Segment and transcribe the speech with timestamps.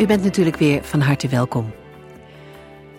[0.00, 1.72] U bent natuurlijk weer van harte welkom.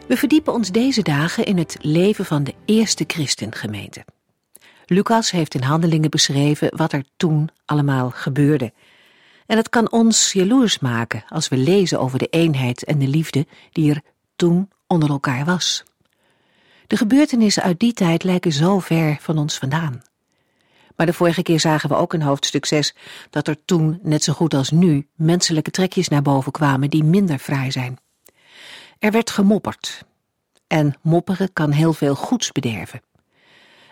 [0.07, 4.05] We verdiepen ons deze dagen in het leven van de eerste christengemeente.
[4.85, 8.73] Lucas heeft in handelingen beschreven wat er toen allemaal gebeurde.
[9.45, 13.47] En het kan ons jaloers maken als we lezen over de eenheid en de liefde
[13.71, 14.01] die er
[14.35, 15.83] toen onder elkaar was.
[16.87, 20.01] De gebeurtenissen uit die tijd lijken zo ver van ons vandaan.
[20.95, 22.95] Maar de vorige keer zagen we ook in hoofdstuk 6
[23.29, 27.37] dat er toen, net zo goed als nu, menselijke trekjes naar boven kwamen die minder
[27.37, 27.99] fraai zijn.
[28.99, 30.05] Er werd gemopperd.
[30.67, 33.01] En mopperen kan heel veel goeds bederven.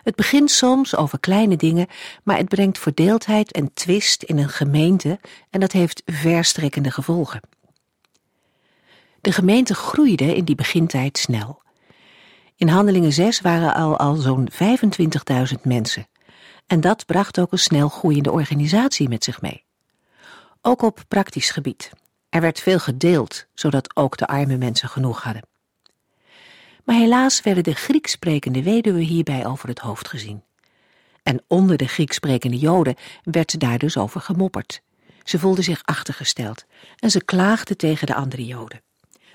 [0.02, 1.86] Het begint soms over kleine dingen,
[2.24, 5.18] maar het brengt verdeeldheid en twist in een gemeente
[5.50, 7.40] en dat heeft verstrekkende gevolgen.
[9.20, 11.62] De gemeente groeide in die begintijd snel.
[12.56, 16.06] In Handelingen 6 waren al, al zo'n 25.000 mensen.
[16.70, 19.64] En dat bracht ook een snel groeiende organisatie met zich mee.
[20.62, 21.90] Ook op praktisch gebied.
[22.28, 25.42] Er werd veel gedeeld, zodat ook de arme mensen genoeg hadden.
[26.84, 30.42] Maar helaas werden de Grieks sprekende weduwen hierbij over het hoofd gezien.
[31.22, 34.82] En onder de Grieks sprekende Joden werd daar dus over gemopperd.
[35.22, 36.64] Ze voelden zich achtergesteld
[36.96, 38.82] en ze klaagden tegen de andere Joden.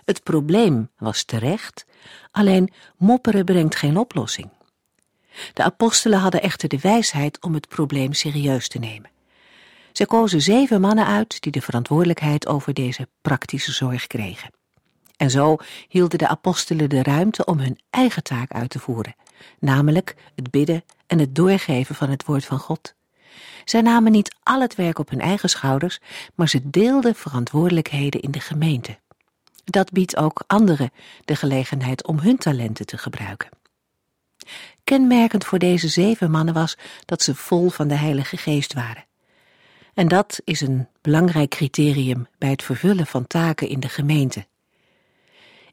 [0.06, 1.86] Het probleem was terecht,
[2.32, 4.50] alleen mopperen brengt geen oplossing.
[5.54, 9.10] De apostelen hadden echter de wijsheid om het probleem serieus te nemen.
[9.92, 14.52] Ze kozen zeven mannen uit die de verantwoordelijkheid over deze praktische zorg kregen.
[15.18, 15.58] En zo
[15.88, 19.16] hielden de apostelen de ruimte om hun eigen taak uit te voeren,
[19.60, 22.96] namelijk het bidden en het doorgeven van het woord van God.
[23.66, 26.00] Zij namen niet al het werk op hun eigen schouders,
[26.36, 29.00] maar ze deelden verantwoordelijkheden in de gemeente.
[29.64, 30.92] Dat biedt ook anderen
[31.26, 33.50] de gelegenheid om hun talenten te gebruiken.
[34.84, 39.06] Kenmerkend voor deze zeven mannen was dat ze vol van de Heilige Geest waren.
[39.94, 44.48] En dat is een belangrijk criterium bij het vervullen van taken in de gemeente.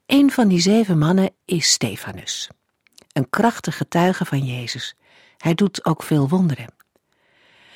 [0.07, 2.49] Een van die zeven mannen is Stefanus,
[3.13, 4.95] een krachtige getuige van Jezus.
[5.37, 6.75] Hij doet ook veel wonderen.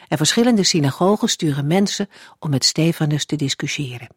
[0.09, 2.09] En verschillende synagogen sturen mensen
[2.39, 4.09] om met Stefanus te discussiëren.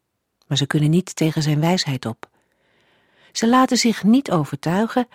[0.47, 2.29] Maar ze kunnen niet tegen zijn wijsheid op.
[3.31, 5.07] Ze laten zich niet overtuigen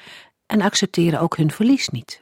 [0.46, 2.20] en accepteren ook hun verlies niet.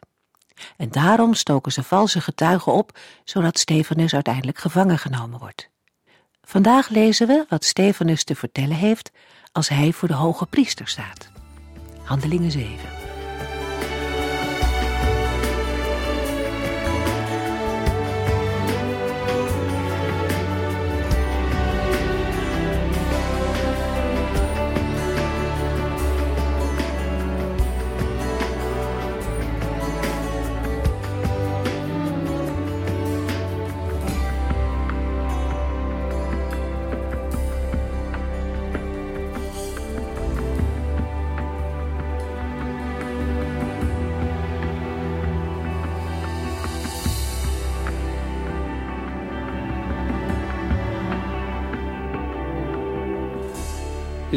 [0.77, 5.71] En daarom stoken ze valse getuigen op, zodat Stefanus uiteindelijk gevangen genomen wordt.
[6.43, 9.11] Vandaag lezen we wat Stefanus te vertellen heeft
[9.53, 11.31] als hij voor de hoge priester staat.
[12.03, 13.02] Handelingen 7.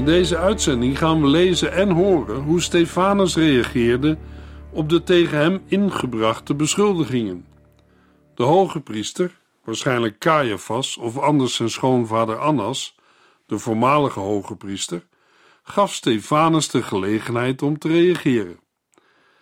[0.06, 4.18] In deze uitzending gaan we lezen en horen hoe Stefanus reageerde
[4.72, 7.46] op de tegen hem ingebrachte beschuldigingen.
[8.36, 12.96] De hoge priester, waarschijnlijk Caiaphas of anders zijn schoonvader Annas,
[13.46, 15.06] de voormalige hoge priester,
[15.64, 18.60] gaf Stefanus de gelegenheid om te reageren.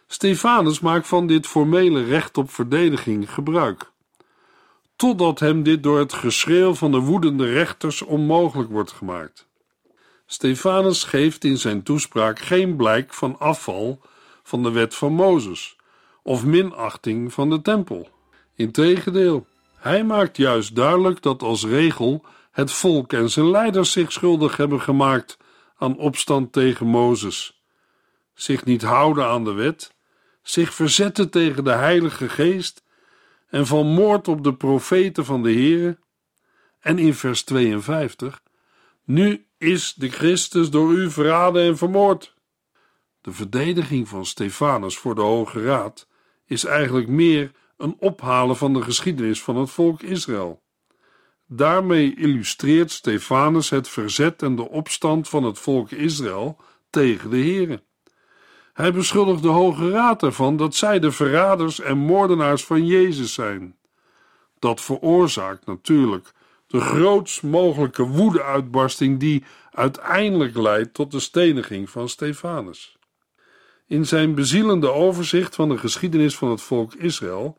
[0.07, 3.91] Stefanus maakt van dit formele recht op verdediging gebruik,
[4.95, 9.51] totdat hem dit door het geschreeuw van de woedende rechters onmogelijk wordt gemaakt.
[10.33, 14.01] Stefanus geeft in zijn toespraak geen blijk van afval
[14.43, 15.75] van de wet van Mozes
[16.23, 18.09] of minachting van de tempel.
[18.55, 24.57] Integendeel, hij maakt juist duidelijk dat als regel het volk en zijn leiders zich schuldig
[24.57, 25.37] hebben gemaakt
[25.77, 27.61] aan opstand tegen Mozes,
[28.33, 29.93] zich niet houden aan de wet,
[30.41, 32.83] zich verzetten tegen de Heilige Geest
[33.47, 35.97] en van moord op de profeten van de Heere.
[36.79, 38.41] En in vers 52
[39.03, 42.33] nu is de Christus door u verraden en vermoord.
[43.21, 46.07] De verdediging van Stefanus voor de Hoge Raad
[46.45, 50.61] is eigenlijk meer een ophalen van de geschiedenis van het volk Israël.
[51.47, 56.57] Daarmee illustreert Stefanus het verzet en de opstand van het volk Israël
[56.89, 57.83] tegen de Here.
[58.73, 63.77] Hij beschuldigt de Hoge Raad ervan dat zij de verraders en moordenaars van Jezus zijn.
[64.59, 66.31] Dat veroorzaakt natuurlijk
[66.73, 72.97] de grootst mogelijke woedeuitbarsting die uiteindelijk leidt tot de steniging van Stefanus.
[73.87, 77.57] In zijn bezielende overzicht van de geschiedenis van het volk Israël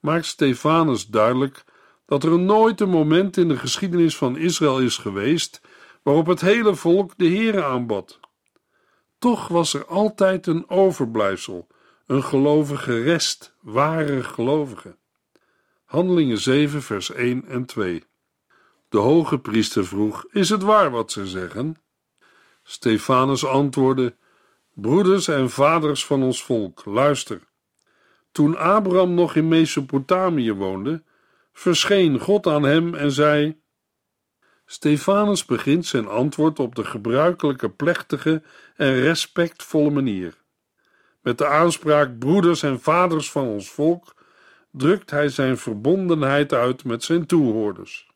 [0.00, 1.64] maakt Stefanus duidelijk
[2.06, 5.60] dat er nooit een moment in de geschiedenis van Israël is geweest
[6.02, 8.20] waarop het hele volk de Heere aanbad.
[9.18, 11.66] Toch was er altijd een overblijfsel,
[12.06, 14.96] een gelovige rest, ware gelovigen.
[15.84, 18.07] Handelingen 7, vers 1 en 2.
[18.88, 21.76] De hoge priester vroeg: Is het waar wat ze zeggen?
[22.62, 24.16] Stefanus antwoordde:
[24.74, 27.40] Broeders en vaders van ons volk, luister.
[28.32, 31.02] Toen Abraham nog in Mesopotamië woonde,
[31.52, 33.60] verscheen God aan hem en zei:
[34.66, 38.42] Stefanus begint zijn antwoord op de gebruikelijke plechtige
[38.76, 40.34] en respectvolle manier.
[41.20, 44.14] Met de aanspraak broeders en vaders van ons volk
[44.70, 48.07] drukt hij zijn verbondenheid uit met zijn toehoorders.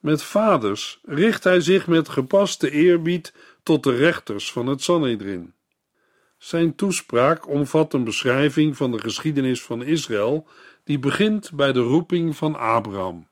[0.00, 5.54] Met vaders richt hij zich met gepaste eerbied tot de rechters van het Sanhedrin.
[6.38, 10.46] Zijn toespraak omvat een beschrijving van de geschiedenis van Israël,
[10.84, 13.28] die begint bij de roeping van Abraham.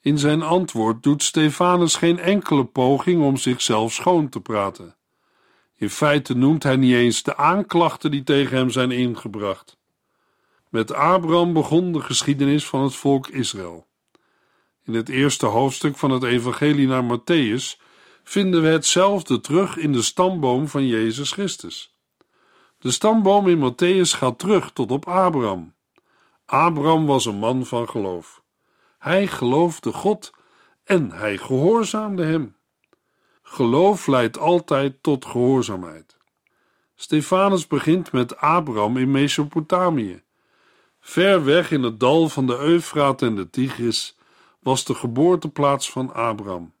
[0.00, 4.96] In zijn antwoord doet Stefanus geen enkele poging om zichzelf schoon te praten.
[5.76, 9.78] In feite noemt hij niet eens de aanklachten die tegen hem zijn ingebracht.
[10.68, 13.87] Met Abraham begon de geschiedenis van het volk Israël.
[14.88, 17.82] In het eerste hoofdstuk van het Evangelie naar Matthäus
[18.24, 21.98] vinden we hetzelfde terug in de stamboom van Jezus Christus.
[22.78, 25.74] De stamboom in Matthäus gaat terug tot op Abraham.
[26.46, 28.42] Abraham was een man van geloof.
[28.98, 30.30] Hij geloofde God
[30.84, 32.56] en hij gehoorzaamde hem.
[33.42, 36.16] Geloof leidt altijd tot gehoorzaamheid.
[36.94, 40.22] Stefanus begint met Abraham in Mesopotamië.
[41.00, 44.16] Ver weg in het dal van de Eufraat en de Tigris
[44.58, 46.72] was de geboorteplaats van Abraham.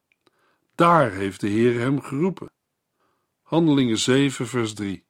[0.74, 2.50] Daar heeft de Heer hem geroepen.
[3.42, 5.04] Handelingen 7, vers 3.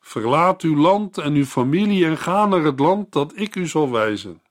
[0.00, 3.90] Verlaat uw land en uw familie en ga naar het land dat ik u zal
[3.90, 4.42] wijzen.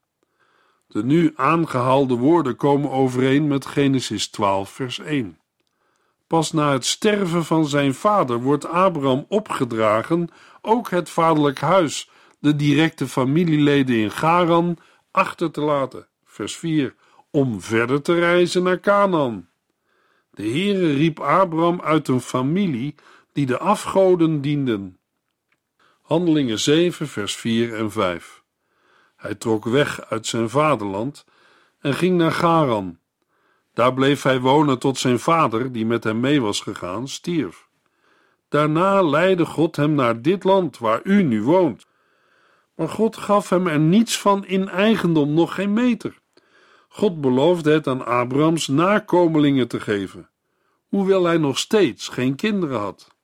[0.86, 5.38] De nu aangehaalde woorden komen overeen met Genesis 12, vers 1.
[6.26, 10.28] Pas na het sterven van zijn vader wordt Abraham opgedragen
[10.60, 14.76] ook het vaderlijk huis, de directe familieleden in Garan,
[15.10, 16.08] achter te laten.
[16.24, 16.94] Vers 4.
[17.34, 19.48] Om verder te reizen naar Canaan.
[20.30, 22.94] De Heere riep Abraham uit een familie
[23.32, 24.98] die de afgoden dienden.
[26.02, 28.42] Handelingen 7, vers 4 en 5.
[29.16, 31.24] Hij trok weg uit zijn vaderland
[31.80, 32.98] en ging naar Garan.
[33.72, 37.68] Daar bleef hij wonen tot zijn vader, die met hem mee was gegaan, stierf.
[38.48, 41.86] Daarna leidde God hem naar dit land waar u nu woont.
[42.74, 46.22] Maar God gaf hem er niets van in eigendom, nog geen meter.
[46.96, 50.30] God beloofde het aan Abrahams nakomelingen te geven,
[50.88, 53.14] hoewel hij nog steeds geen kinderen had.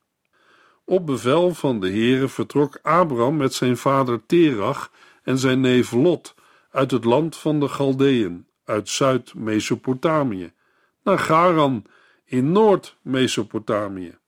[0.84, 4.90] Op bevel van de Heere vertrok Abraham met zijn vader Terach
[5.22, 6.34] en zijn neef Lot
[6.70, 10.52] uit het land van de Galdeën, uit Zuid-Mesopotamië,
[11.02, 11.84] naar Garan
[12.24, 14.18] in Noord-Mesopotamië.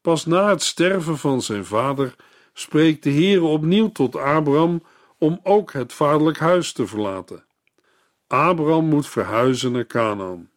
[0.00, 2.16] Pas na het sterven van zijn vader
[2.52, 4.82] spreekt de Heere opnieuw tot Abraham
[5.18, 7.44] om ook het vaderlijk huis te verlaten.
[8.26, 10.50] Abraham moet verhuizen naar Canaan.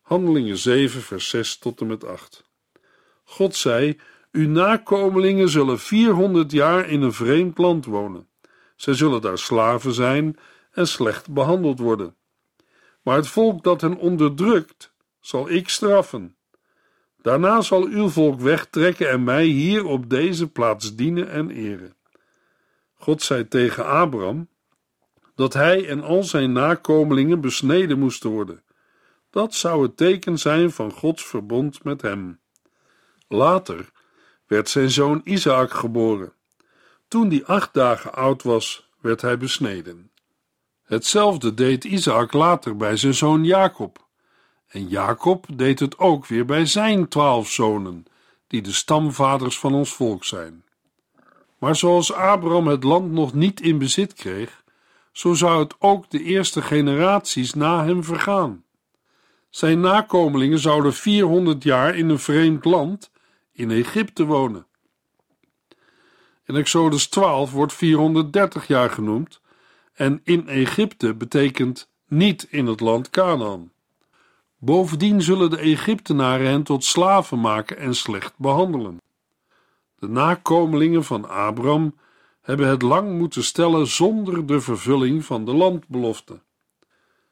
[0.00, 2.44] Handelingen 7, vers 6 tot en met 8.
[3.24, 4.00] God zei:
[4.32, 8.28] Uw nakomelingen zullen 400 jaar in een vreemd land wonen.
[8.76, 10.36] Zij zullen daar slaven zijn
[10.70, 12.16] en slecht behandeld worden.
[13.02, 16.36] Maar het volk dat hen onderdrukt, zal ik straffen.
[17.22, 21.96] Daarna zal uw volk wegtrekken en mij hier op deze plaats dienen en eren.
[22.94, 24.48] God zei tegen Abraham
[25.38, 28.62] dat hij en al zijn nakomelingen besneden moesten worden.
[29.30, 32.40] Dat zou het teken zijn van Gods verbond met hem.
[33.28, 33.90] Later
[34.46, 36.32] werd zijn zoon Isaac geboren.
[37.08, 40.10] Toen die acht dagen oud was, werd hij besneden.
[40.84, 44.06] Hetzelfde deed Isaac later bij zijn zoon Jacob.
[44.68, 48.04] En Jacob deed het ook weer bij zijn twaalf zonen,
[48.46, 50.64] die de stamvaders van ons volk zijn.
[51.58, 54.66] Maar zoals Abraham het land nog niet in bezit kreeg,
[55.18, 58.64] zo zou het ook de eerste generaties na hem vergaan.
[59.50, 63.10] Zijn nakomelingen zouden 400 jaar in een vreemd land,
[63.52, 64.66] in Egypte, wonen.
[66.44, 69.40] In Exodus 12 wordt 430 jaar genoemd,
[69.94, 73.72] en in Egypte betekent niet in het land Canaan.
[74.58, 79.00] Bovendien zullen de Egyptenaren hen tot slaven maken en slecht behandelen.
[79.98, 81.94] De nakomelingen van Abram
[82.48, 86.40] hebben het lang moeten stellen zonder de vervulling van de landbelofte.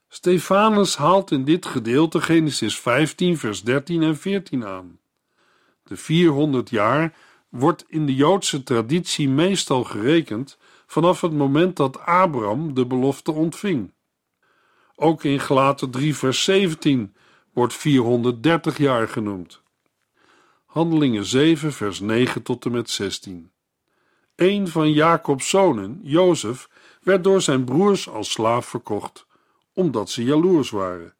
[0.08, 4.98] Stefanus haalt in dit gedeelte Genesis 15, vers 13 en 14 aan.
[5.82, 7.16] De 400 jaar
[7.48, 13.92] wordt in de Joodse traditie meestal gerekend vanaf het moment dat Abraham de belofte ontving.
[14.94, 17.14] Ook in Gelaten 3, vers 17
[17.52, 19.62] wordt 430 jaar genoemd.
[20.64, 23.50] Handelingen 7, vers 9 tot en met 16.
[24.36, 26.68] Een van Jacobs zonen, Jozef,
[27.02, 29.26] werd door zijn broers als slaaf verkocht,
[29.72, 31.14] omdat ze jaloers waren.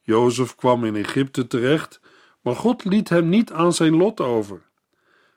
[0.00, 2.00] Jozef kwam in Egypte terecht,
[2.40, 4.62] maar God liet hem niet aan zijn lot over.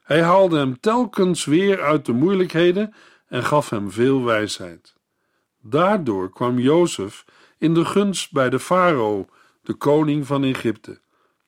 [0.04, 2.94] Hij haalde hem telkens weer uit de moeilijkheden
[3.28, 4.96] en gaf hem veel wijsheid.
[5.62, 7.26] Daardoor kwam Jozef
[7.58, 9.28] in de gunst bij de farao,
[9.62, 11.00] de koning van Egypte,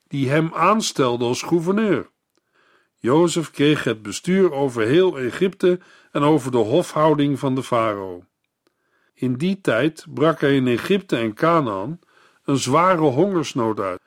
[0.08, 2.10] die hem aanstelde als gouverneur.
[3.01, 5.79] Jozef kreeg het bestuur over heel Egypte
[6.12, 8.24] en over de hofhouding van de farao.
[9.13, 12.00] In die tijd brak er in Egypte en Canaan
[12.44, 14.00] een zware hongersnood uit,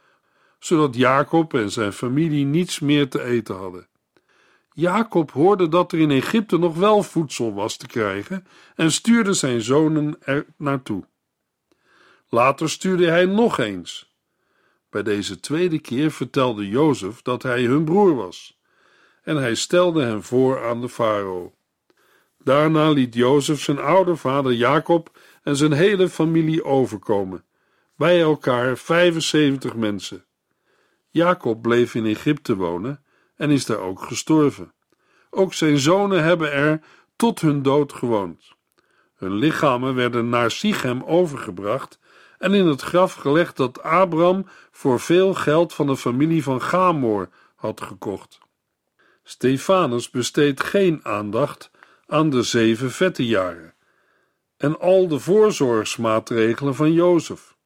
[0.58, 3.87] zodat Jacob en zijn familie niets meer te eten hadden.
[4.75, 8.46] Jacob hoorde dat er in Egypte nog wel voedsel was te krijgen
[8.76, 11.04] en stuurde zijn zonen er naartoe.
[12.28, 14.14] Later stuurde hij nog eens.
[14.90, 18.61] Bij deze tweede keer vertelde Jozef dat hij hun broer was,
[19.22, 21.52] en hij stelde hem voor aan de farao.
[22.38, 27.44] Daarna liet Jozef zijn oude vader Jacob en zijn hele familie overkomen,
[27.96, 30.24] bij elkaar 75 mensen.
[31.10, 33.04] Jacob bleef in Egypte wonen
[33.36, 34.72] en is daar ook gestorven.
[35.30, 36.80] Ook zijn zonen hebben er
[37.16, 38.52] tot hun dood gewoond.
[39.14, 41.98] Hun lichamen werden naar Sichem overgebracht
[42.38, 47.28] en in het graf gelegd dat Abraham voor veel geld van de familie van Gamor
[47.54, 48.38] had gekocht.
[49.22, 51.70] Stefanus besteedt geen aandacht
[52.06, 53.74] aan de zeven vette jaren
[54.56, 57.56] en al de voorzorgsmaatregelen van Jozef.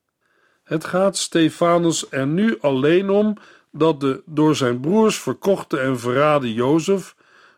[0.64, 3.36] Het gaat Stefanus er nu alleen om
[3.72, 7.14] dat de door zijn broers verkochte en verraden Jozef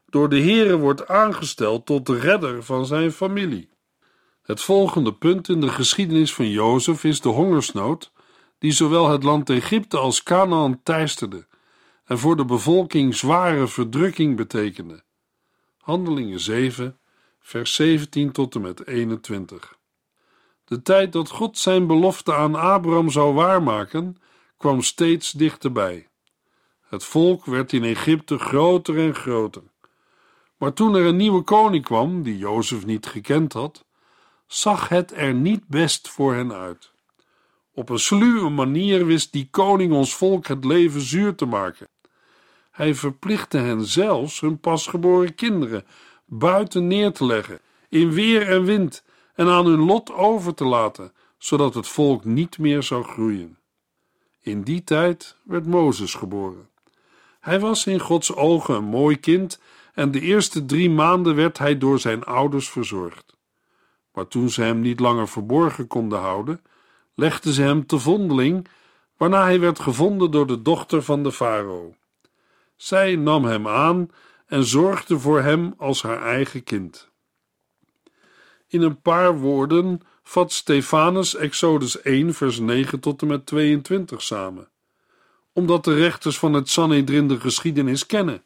[0.07, 3.69] door de Heere wordt aangesteld tot de redder van zijn familie.
[4.43, 8.13] Het volgende punt in de geschiedenis van Jozef is de hongersnood
[8.59, 11.47] die zowel het land Egypte als Canaan teisterde
[12.09, 15.03] en voor de bevolking zware verdrukking betekende.
[15.77, 16.99] Handelingen 7,
[17.41, 19.79] vers 17 tot en met 21.
[20.65, 24.17] De tijd dat God zijn belofte aan Abraham zou waarmaken,
[24.57, 26.09] kwam steeds dichterbij.
[26.87, 29.63] Het volk werd in Egypte groter en groter.
[30.57, 33.85] Maar toen er een nieuwe koning kwam, die Jozef niet gekend had,
[34.47, 36.93] zag het er niet best voor hen uit.
[37.73, 41.89] Op een sluwe manier wist die koning ons volk het leven zuur te maken.
[42.79, 45.85] Hij verplichtte hen zelfs hun pasgeboren kinderen
[46.25, 49.05] buiten neer te leggen, in weer en wind,
[49.35, 53.59] en aan hun lot over te laten, zodat het volk niet meer zou groeien.
[54.41, 56.69] In die tijd werd Mozes geboren.
[57.41, 59.61] Hij was in Gods ogen een mooi kind
[59.95, 63.37] en de eerste drie maanden werd hij door zijn ouders verzorgd.
[64.13, 66.63] Maar toen ze hem niet langer verborgen konden houden,
[67.15, 68.69] legden ze hem te vondeling,
[69.17, 71.95] waarna hij werd gevonden door de dochter van de farao.
[72.79, 74.11] Zij nam hem aan
[74.47, 77.11] en zorgde voor hem als haar eigen kind.
[78.69, 84.69] In een paar woorden vat Stefanus Exodus 1, vers 9 tot en met 22 samen,
[85.53, 88.43] omdat de rechters van het Sanhedrin de geschiedenis kennen.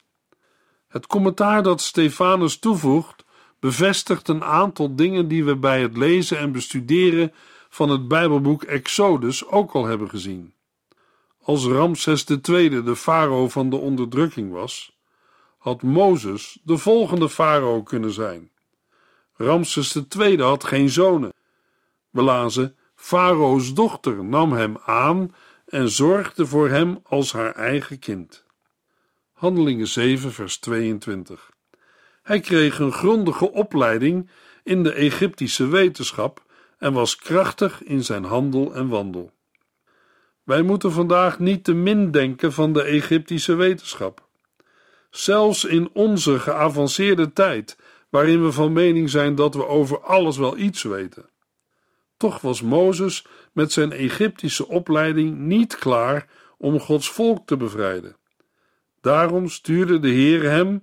[0.88, 3.24] Het commentaar dat Stefanus toevoegt,
[3.60, 7.32] bevestigt een aantal dingen die we bij het lezen en bestuderen
[7.68, 10.54] van het Bijbelboek Exodus ook al hebben gezien.
[11.42, 14.96] Als Ramses II de farao van de onderdrukking was,
[15.58, 18.50] had Mozes de volgende farao kunnen zijn.
[19.36, 21.32] Ramses II had geen zonen.
[22.10, 25.34] We lazen: Farao's dochter nam hem aan
[25.66, 28.44] en zorgde voor hem als haar eigen kind.
[29.32, 31.50] Handelingen 7, vers 22.
[32.22, 34.30] Hij kreeg een grondige opleiding
[34.62, 36.42] in de Egyptische wetenschap
[36.78, 39.32] en was krachtig in zijn handel en wandel.
[40.44, 44.28] Wij moeten vandaag niet te min denken van de Egyptische wetenschap.
[45.10, 47.76] Zelfs in onze geavanceerde tijd,
[48.08, 51.30] waarin we van mening zijn dat we over alles wel iets weten.
[52.16, 56.26] Toch was Mozes met zijn Egyptische opleiding niet klaar
[56.58, 58.16] om Gods volk te bevrijden.
[59.00, 60.80] Daarom stuurde de Heer hem,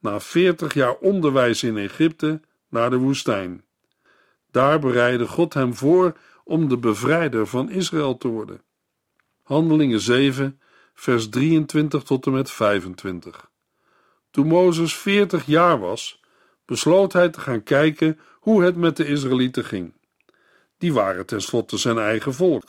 [0.00, 3.64] na veertig jaar onderwijs in Egypte, naar de woestijn.
[4.50, 8.62] Daar bereidde God hem voor om de bevrijder van Israël te worden.
[9.48, 10.60] Handelingen 7,
[10.94, 13.50] vers 23 tot en met 25.
[14.30, 16.20] Toen Mozes 40 jaar was,
[16.64, 19.92] besloot hij te gaan kijken hoe het met de Israëlieten ging.
[20.78, 22.64] Die waren tenslotte zijn eigen volk.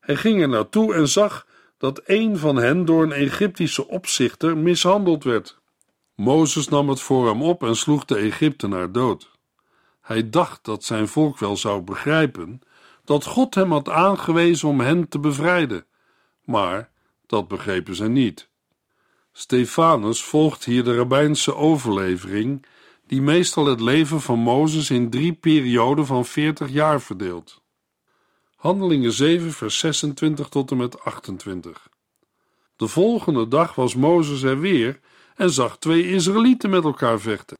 [0.00, 1.46] Hij ging er naartoe en zag
[1.78, 5.58] dat een van hen door een Egyptische opzichter mishandeld werd.
[6.14, 9.30] Mozes nam het voor hem op en sloeg de Egyptenaar dood.
[10.00, 12.60] Hij dacht dat zijn volk wel zou begrijpen
[13.06, 15.86] dat God hem had aangewezen om hen te bevrijden,
[16.44, 16.90] maar
[17.26, 18.48] dat begrepen ze niet.
[19.32, 22.66] Stefanus volgt hier de rabbijnse overlevering,
[23.06, 27.62] die meestal het leven van Mozes in drie perioden van veertig jaar verdeelt.
[28.56, 31.88] Handelingen 7, vers 26 tot en met 28.
[32.76, 35.00] De volgende dag was Mozes er weer
[35.36, 37.58] en zag twee Israëlieten met elkaar vechten.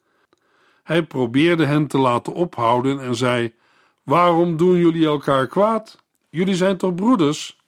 [0.83, 3.55] Hij probeerde hen te laten ophouden en zei:
[4.07, 6.03] Waarom doen jullie elkaar kwaad?
[6.31, 7.59] Jullie zijn toch broeders?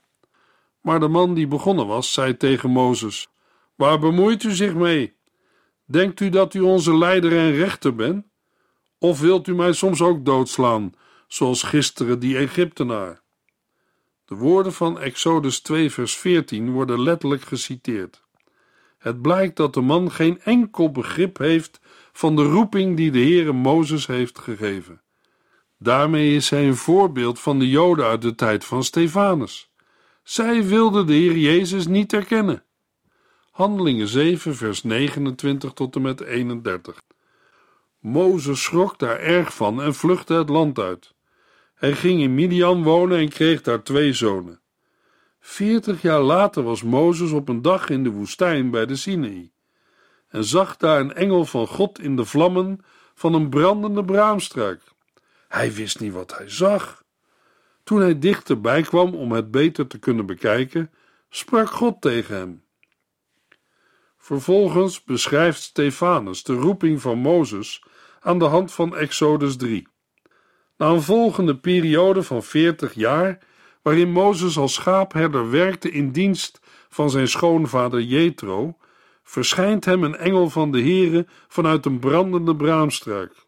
[0.81, 3.29] Maar de man die begonnen was, zei tegen Mozes:
[3.75, 5.15] Waar bemoeit u zich mee?
[5.85, 8.27] Denkt u dat u onze leider en rechter bent?
[8.99, 10.95] Of wilt u mij soms ook doodslaan,
[11.27, 13.21] zoals gisteren die Egyptenaar?
[14.25, 18.23] De woorden van Exodus 2, vers 14 worden letterlijk geciteerd.
[18.99, 21.81] Het blijkt dat de man geen enkel begrip heeft
[22.13, 25.01] van de roeping die de Heere Mozes heeft gegeven.
[25.79, 29.71] Daarmee is hij een voorbeeld van de Joden uit de tijd van Stefanus.
[30.23, 32.63] Zij wilden de Heer Jezus niet erkennen.
[33.51, 37.01] Handelingen 7, vers 29 tot en met 31.
[37.99, 41.15] Mozes schrok daar erg van en vluchtte het land uit.
[41.75, 44.61] Hij ging in Midian wonen en kreeg daar twee zonen.
[45.41, 49.51] Veertig jaar later was Mozes op een dag in de woestijn bij de Sinaï
[50.29, 52.81] en zag daar een engel van God in de vlammen
[53.15, 54.83] van een brandende braamstruik.
[55.49, 57.03] Hij wist niet wat hij zag.
[57.85, 60.91] Toen hij dichterbij kwam om het beter te kunnen bekijken,
[61.29, 62.63] sprak God tegen hem.
[64.17, 67.83] Vervolgens beschrijft Stefanus de roeping van Mozes
[68.21, 69.89] aan de hand van Exodus 3.
[70.77, 73.39] Na een volgende periode van veertig jaar,
[73.83, 78.77] waarin Mozes als schaapherder werkte in dienst van zijn schoonvader Jethro,
[79.23, 83.47] verschijnt hem een engel van de Heere vanuit een brandende braamstruik.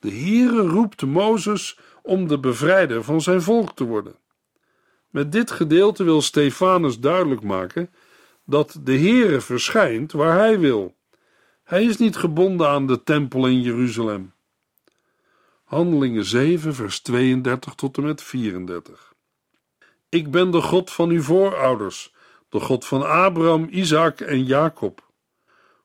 [0.00, 4.14] De Heere roept Mozes om de bevrijder van zijn volk te worden.
[5.10, 7.90] Met dit gedeelte wil Stefanus duidelijk maken
[8.44, 10.94] dat de Heere verschijnt waar hij wil.
[11.64, 14.32] Hij is niet gebonden aan de tempel in Jeruzalem.
[15.64, 19.14] Handelingen 7, vers 32 tot en met 34.
[20.08, 22.14] Ik ben de God van uw voorouders,
[22.48, 25.08] de God van Abraham, Isaac en Jacob.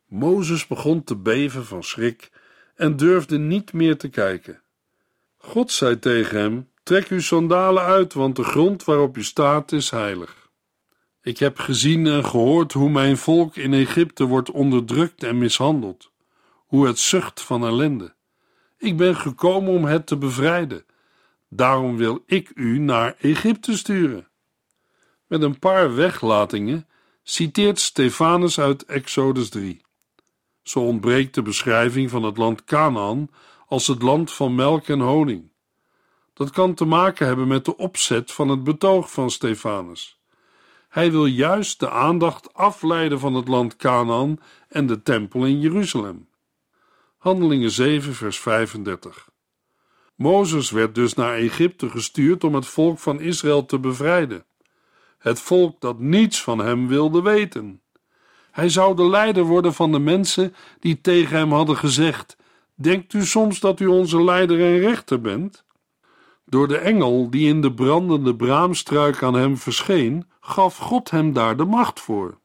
[0.05, 2.31] Mozes begon te beven van schrik
[2.75, 4.61] en durfde niet meer te kijken.
[5.37, 9.89] God zei tegen hem: Trek uw sandalen uit, want de grond waarop u staat is
[9.89, 10.49] heilig.
[11.21, 16.11] Ik heb gezien en gehoord hoe mijn volk in Egypte wordt onderdrukt en mishandeld,
[16.55, 18.13] hoe het zucht van ellende.
[18.77, 20.85] Ik ben gekomen om het te bevrijden.
[21.49, 24.27] Daarom wil ik u naar Egypte sturen.
[25.27, 26.87] Met een paar weglatingen
[27.23, 29.84] citeert Stefanus uit Exodus 3.
[30.65, 33.29] Zo ontbreekt de beschrijving van het land Canaan
[33.67, 35.51] als het land van melk en honing.
[36.33, 40.19] Dat kan te maken hebben met de opzet van het betoog van Stefanus.
[40.89, 46.27] Hij wil juist de aandacht afleiden van het land Canaan en de tempel in Jeruzalem.
[47.17, 49.29] Handelingen 7, vers 35.
[50.15, 54.45] Mozes werd dus naar Egypte gestuurd om het volk van Israël te bevrijden.
[55.17, 57.81] Het volk dat niets van hem wilde weten.
[58.55, 62.37] Hij zou de leider worden van de mensen die tegen hem hadden gezegd:
[62.75, 65.65] Denkt u soms dat u onze leider en rechter bent?
[66.45, 71.57] Door de engel die in de brandende braamstruik aan hem verscheen, gaf God hem daar
[71.57, 72.37] de macht voor.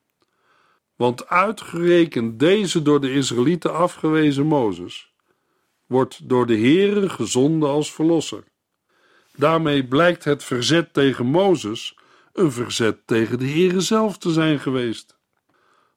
[0.96, 5.12] Want uitgerekend deze door de Israëlieten afgewezen Mozes
[5.86, 8.44] wordt door de Heere gezonden als verlosser.
[9.36, 11.98] Daarmee blijkt het verzet tegen Mozes
[12.32, 15.18] een verzet tegen de Heere zelf te zijn geweest.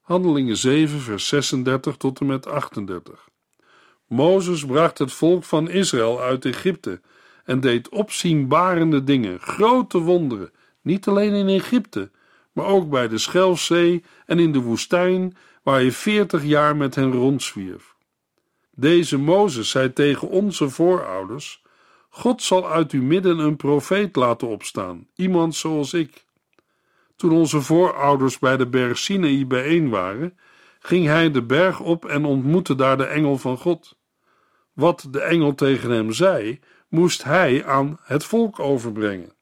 [0.03, 3.29] Handelingen 7, vers 36 tot en met 38.
[4.07, 7.01] Mozes bracht het volk van Israël uit Egypte
[7.43, 12.11] en deed opzienbarende dingen, grote wonderen, niet alleen in Egypte,
[12.51, 17.11] maar ook bij de Schelfzee en in de woestijn, waar hij veertig jaar met hen
[17.11, 17.95] rondzwierf.
[18.71, 21.63] Deze Mozes zei tegen onze voorouders:
[22.09, 26.22] God zal uit uw midden een profeet laten opstaan, iemand zoals ik.
[27.15, 30.37] Toen onze voorouders bij de berg Sinaï bijeen waren,
[30.79, 33.97] ging hij de berg op en ontmoette daar de engel van God.
[34.73, 39.33] Wat de engel tegen hem zei, moest hij aan het volk overbrengen.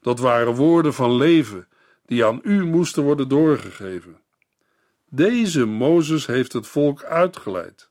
[0.00, 1.68] Dat waren woorden van leven
[2.06, 4.20] die aan u moesten worden doorgegeven.
[5.08, 7.88] Deze Mozes heeft het volk uitgeleid.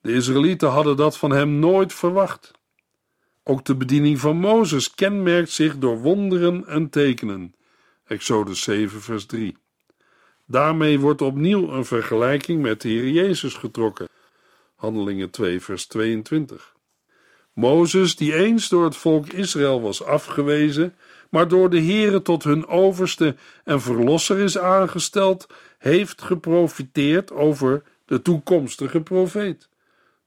[0.00, 2.50] De Israëlieten hadden dat van hem nooit verwacht.
[3.42, 7.54] Ook de bediening van Mozes kenmerkt zich door wonderen en tekenen.
[8.08, 9.56] Exodus 7, vers 3.
[10.46, 14.08] Daarmee wordt opnieuw een vergelijking met de Heer Jezus getrokken.
[14.74, 16.74] Handelingen 2, vers 22.
[17.52, 20.94] Mozes, die eens door het volk Israël was afgewezen,
[21.30, 25.46] maar door de Heere tot hun overste en verlosser is aangesteld,
[25.78, 29.68] heeft geprofiteerd over de toekomstige profeet.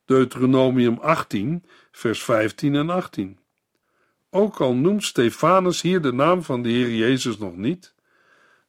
[0.04, 3.38] Deuteronomium 18, vers 15 en 18.
[4.34, 7.94] Ook al noemt Stefanus hier de naam van de Heer Jezus nog niet,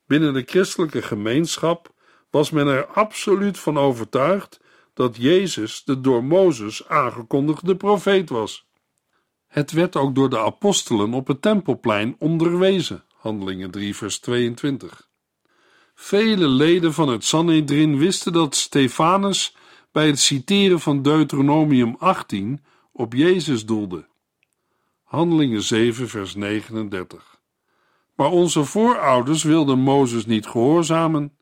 [0.08, 1.94] binnen de christelijke gemeenschap
[2.30, 4.60] was men er absoluut van overtuigd
[4.94, 8.68] dat Jezus de door Mozes aangekondigde profeet was.
[9.48, 15.10] Het werd ook door de apostelen op het tempelplein onderwezen, Handelingen 3, vers 22.
[15.96, 19.56] Vele leden van het Sanhedrin wisten dat Stefanus
[19.92, 24.12] bij het citeren van Deuteronomium 18 op Jezus doelde.
[25.14, 27.40] Handelingen 7, vers 39.
[28.16, 31.38] Maar onze voorouders wilden Mozes niet gehoorzamen.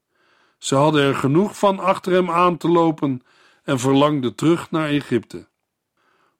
[0.57, 3.21] Ze hadden er genoeg van achter hem aan te lopen
[3.63, 5.47] en verlangden terug naar Egypte.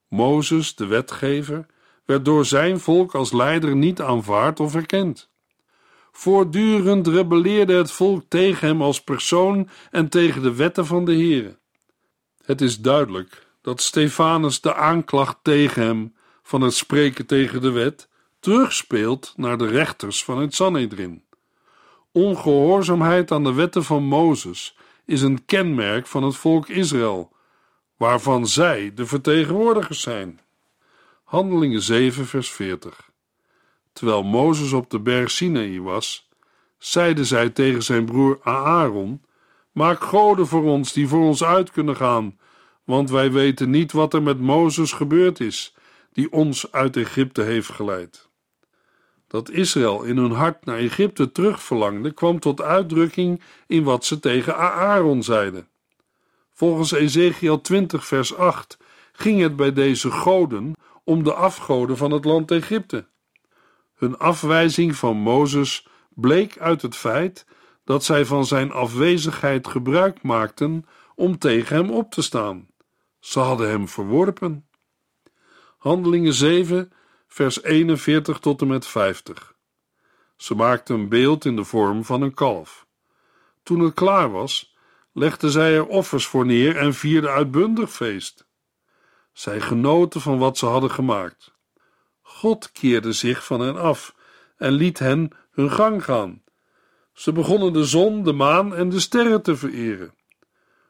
[0.08, 1.66] Mozes, de wetgever,
[2.06, 5.30] werd door zijn volk als leider niet aanvaard of erkend.
[6.12, 11.58] Voortdurend rebelleerde het volk tegen hem als persoon en tegen de wetten van de Heere.
[12.46, 18.10] Het is duidelijk dat Stefanus de aanklacht tegen hem van het spreken tegen de wet
[18.40, 21.24] terugspeelt naar de rechters van het Sanhedrin.
[22.12, 27.32] Ongehoorzaamheid aan de wetten van Mozes is een kenmerk van het volk Israël,
[27.98, 30.40] waarvan zij de vertegenwoordigers zijn.
[31.24, 33.10] Handelingen 7, vers 40.
[33.94, 36.30] Terwijl Mozes op de berg Sinaï was,
[36.78, 39.22] zeide zij tegen zijn broer Aaron:
[39.72, 42.40] Maak goden voor ons die voor ons uit kunnen gaan,
[42.84, 45.76] want wij weten niet wat er met Mozes gebeurd is,
[46.12, 48.30] die ons uit Egypte heeft geleid.
[49.28, 54.58] Dat Israël in hun hart naar Egypte terugverlangde, kwam tot uitdrukking in wat ze tegen
[54.58, 55.68] Aaron zeiden.
[56.54, 58.78] Volgens Ezekiel 20, vers 8
[59.12, 63.06] ging het bij deze goden om de afgoden van het land Egypte.
[63.96, 67.46] Hun afwijzing van Mozes bleek uit het feit
[67.84, 72.68] dat zij van zijn afwezigheid gebruik maakten om tegen hem op te staan.
[73.20, 74.66] Ze hadden hem verworpen.
[75.82, 76.92] Handelingen 7,
[77.28, 79.56] vers 41 tot en met 50.
[80.38, 82.88] Ze maakten een beeld in de vorm van een kalf.
[83.64, 84.76] Toen het klaar was,
[85.14, 88.48] legden zij er offers voor neer en vierden uitbundig feest.
[89.34, 91.54] Zij genoten van wat ze hadden gemaakt.
[92.22, 94.16] God keerde zich van hen af
[94.58, 96.44] en liet hen hun gang gaan.
[97.14, 100.16] Ze begonnen de zon, de maan en de sterren te vereren.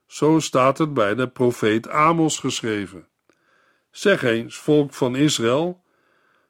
[0.08, 3.10] Zo staat het bij de profeet Amos geschreven.
[3.92, 5.84] Zeg eens, volk van Israël,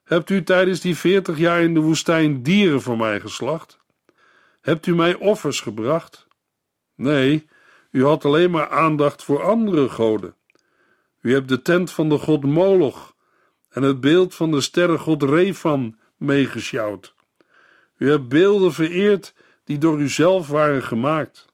[0.04, 3.80] hebt u tijdens die veertig jaar in de woestijn dieren voor mij geslacht?
[4.62, 6.28] Hebt u mij offers gebracht?
[6.96, 7.48] Nee,
[7.92, 10.36] u had alleen maar aandacht voor andere goden.
[11.22, 13.16] U hebt de tent van de god Moloch
[13.70, 17.16] en het beeld van de sterrengod Refan meegesjouwd.
[17.98, 21.46] U hebt beelden vereerd die door uzelf waren gemaakt.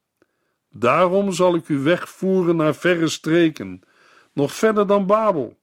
[0.70, 3.82] Daarom zal ik u wegvoeren naar verre streken,
[4.34, 5.58] nog verder dan Babel.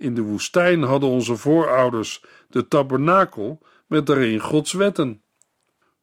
[0.00, 5.22] In de woestijn hadden onze voorouders de tabernakel met daarin Gods wetten.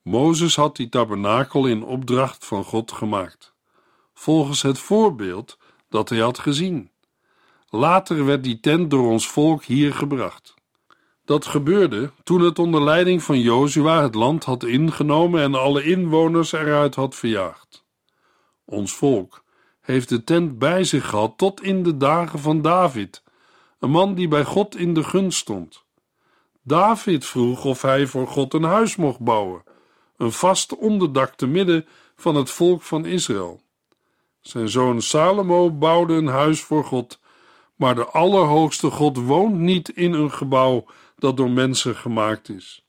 [0.01, 3.53] Mozes had die tabernakel in opdracht van God gemaakt,
[4.13, 5.57] volgens het voorbeeld
[5.89, 6.91] dat hij had gezien.
[7.69, 10.53] Later werd die tent door ons volk hier gebracht.
[11.25, 16.51] Dat gebeurde toen het onder leiding van Jozua het land had ingenomen en alle inwoners
[16.51, 17.85] eruit had verjaagd.
[18.65, 19.43] Ons volk
[19.81, 23.25] heeft de tent bij zich gehad tot in de dagen van David,
[23.79, 25.85] een man die bij God in de gunst stond.
[26.63, 29.63] David vroeg of hij voor God een huis mocht bouwen,
[30.17, 31.85] een vast onderdak te midden
[32.15, 33.61] van het volk van Israël.
[34.41, 37.19] Zijn zoon Salomo bouwde een huis voor God
[37.77, 40.85] maar de Allerhoogste God woont niet in een gebouw
[41.15, 42.85] dat door mensen gemaakt is.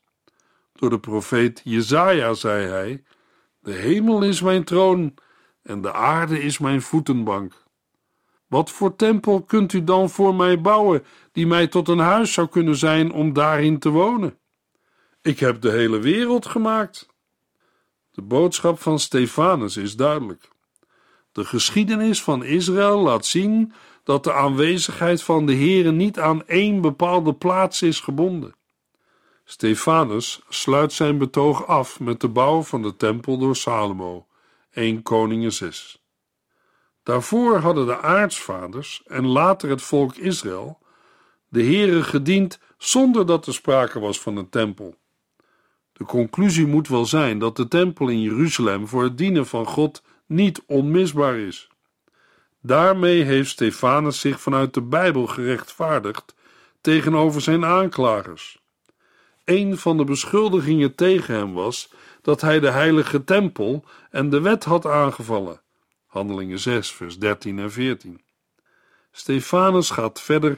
[0.73, 3.03] Door de profeet Jezaja zei hij:
[3.59, 5.13] De hemel is mijn troon
[5.61, 7.67] en de aarde is mijn voetenbank.
[8.49, 12.47] Wat voor tempel kunt u dan voor mij bouwen, die mij tot een huis zou
[12.47, 14.37] kunnen zijn om daarin te wonen?
[15.21, 17.07] Ik heb de hele wereld gemaakt.
[18.11, 20.49] De boodschap van Stefanus is duidelijk.
[21.31, 26.81] De geschiedenis van Israël laat zien dat de aanwezigheid van de Heere niet aan één
[26.81, 28.55] bepaalde plaats is gebonden.
[29.43, 34.27] Stefanus sluit zijn betoog af met de bouw van de tempel door Salomo,
[34.71, 36.03] 1 Koningen 6.
[37.03, 40.79] Daarvoor hadden de aartsvaders en later het volk Israël
[41.49, 44.95] de Heere gediend zonder dat er sprake was van een tempel.
[45.93, 50.03] De conclusie moet wel zijn dat de tempel in Jeruzalem voor het dienen van God
[50.25, 51.69] niet onmisbaar is.
[52.61, 56.35] Daarmee heeft Stefanus zich vanuit de Bijbel gerechtvaardigd
[56.81, 58.61] tegenover zijn aanklagers.
[59.45, 64.63] Een van de beschuldigingen tegen hem was dat hij de heilige tempel en de wet
[64.63, 65.61] had aangevallen.
[66.09, 68.21] Handelingen 6, vers 13 en 14.
[69.11, 70.57] Stefanus gaat verder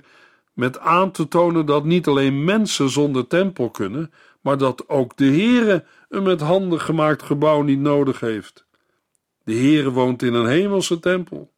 [0.54, 5.26] met aan te tonen dat niet alleen mensen zonder tempel kunnen, maar dat ook de
[5.26, 8.66] Heere een met handen gemaakt gebouw niet nodig heeft.
[9.44, 11.52] De Heere woont in een hemelse tempel.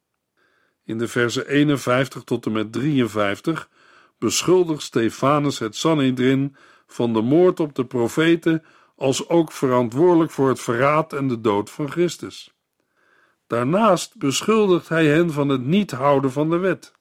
[0.84, 3.70] In de versen 51 tot en met 53
[4.18, 6.56] beschuldigt Stefanus het Sanhedrin
[6.88, 8.64] van de moord op de profeten
[8.96, 12.54] als ook verantwoordelijk voor het verraad en de dood van Christus.
[13.54, 16.92] Daarnaast beschuldigt hij hen van het niet houden van de wet.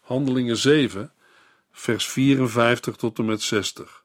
[0.00, 1.12] Handelingen 7,
[1.72, 4.04] vers 54 tot en met 60.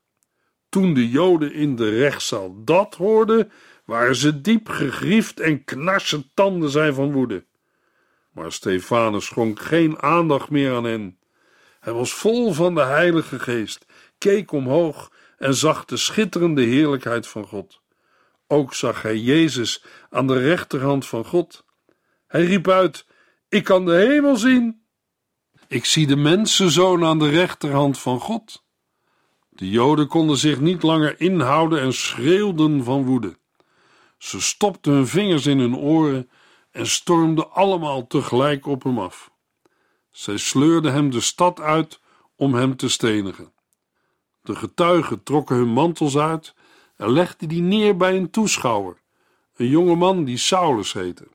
[0.69, 3.51] Toen de Joden in de rechtszaal dat hoorden,
[3.85, 7.45] waren ze diep gegriefd en knarsen tanden zijn van woede.
[8.31, 11.19] Maar Stefanus schonk geen aandacht meer aan hen.
[11.79, 13.85] Hij was vol van de Heilige Geest,
[14.17, 17.81] keek omhoog en zag de schitterende heerlijkheid van God.
[18.53, 21.65] Ook zag hij Jezus aan de rechterhand van God.
[22.27, 23.05] Hij riep uit:
[23.49, 24.85] Ik kan de hemel zien.
[25.67, 28.63] Ik zie de mensenzoon aan de rechterhand van God.
[29.49, 33.37] De Joden konden zich niet langer inhouden en schreeuwden van woede.
[34.17, 36.29] Ze stopten hun vingers in hun oren
[36.71, 39.31] en stormden allemaal tegelijk op hem af.
[40.11, 41.99] Zij sleurden hem de stad uit
[42.35, 43.53] om hem te stenigen.
[44.41, 46.53] De getuigen trokken hun mantels uit
[46.95, 48.97] en legden die neer bij een toeschouwer,
[49.56, 51.27] een jonge man die Saulus heette.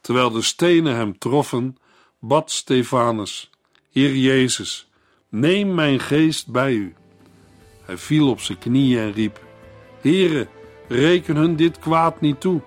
[0.00, 1.76] Terwijl de stenen hem troffen,
[2.18, 3.50] bad Stefanus:
[3.92, 4.88] Heer Jezus,
[5.28, 6.94] neem mijn geest bij u.
[7.82, 9.40] Hij viel op zijn knieën en riep:
[10.00, 10.48] Heere,
[10.88, 12.60] reken hun dit kwaad niet toe.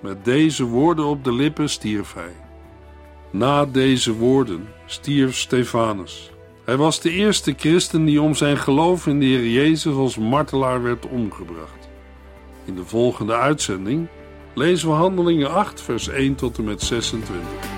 [0.00, 2.34] Met deze woorden op de lippen stierf hij.
[3.30, 6.30] Na deze woorden stierf Stefanus.
[6.68, 10.82] Hij was de eerste christen die om zijn geloof in de Heer Jezus als martelaar
[10.82, 11.88] werd omgebracht.
[12.64, 14.06] In de volgende uitzending
[14.54, 17.77] lezen we Handelingen 8, vers 1 tot en met 26.